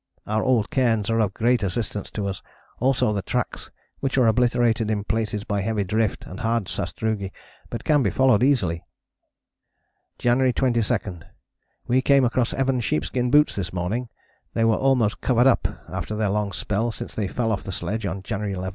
Our 0.25 0.43
old 0.43 0.71
cairns 0.71 1.11
are 1.11 1.19
of 1.19 1.35
great 1.35 1.61
assistance 1.61 2.09
to 2.13 2.25
us, 2.25 2.41
also 2.79 3.13
the 3.13 3.21
tracks, 3.21 3.69
which 3.99 4.17
are 4.17 4.25
obliterated 4.25 4.89
in 4.89 5.03
places 5.03 5.43
by 5.43 5.61
heavy 5.61 5.83
drift 5.83 6.25
and 6.25 6.39
hard 6.39 6.65
sastrugi, 6.67 7.31
but 7.69 7.83
can 7.83 8.01
be 8.01 8.09
followed 8.09 8.41
easily." 8.41 8.83
"January 10.17 10.53
22. 10.53 11.19
We 11.85 12.01
came 12.01 12.25
across 12.25 12.51
Evans' 12.51 12.83
sheepskin 12.83 13.29
boots 13.29 13.55
this 13.55 13.71
morning. 13.71 14.09
They 14.55 14.65
were 14.65 14.73
almost 14.75 15.21
covered 15.21 15.45
up 15.45 15.67
after 15.87 16.15
their 16.15 16.29
long 16.29 16.51
spell 16.51 16.91
since 16.91 17.13
they 17.13 17.27
fell 17.27 17.51
off 17.51 17.61
the 17.61 17.71
sledge 17.71 18.07
[on 18.07 18.23
January 18.23 18.53
11]. 18.53 18.69